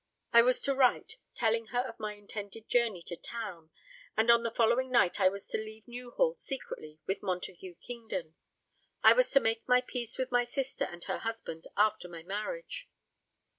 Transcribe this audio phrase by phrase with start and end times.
[0.33, 3.69] I was to write, telling her of my intended journey to town;
[4.17, 8.33] and on the following night I was to leave Newhall secretly with Montague Kingdon.
[9.03, 12.89] I was to make my peace with my sister and her husband after my marriage.